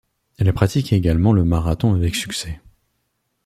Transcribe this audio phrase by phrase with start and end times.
[0.39, 2.59] Elle pratique également le marathon avec succès.